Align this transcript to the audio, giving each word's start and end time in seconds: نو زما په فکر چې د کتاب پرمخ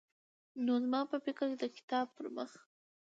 نو 0.65 0.73
زما 0.83 1.01
په 1.11 1.17
فکر 1.25 1.45
چې 1.51 1.57
د 1.63 1.65
کتاب 1.75 2.05
پرمخ 2.17 2.51